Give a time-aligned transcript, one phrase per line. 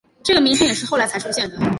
[0.23, 1.59] 这个名称也是后来才出现的。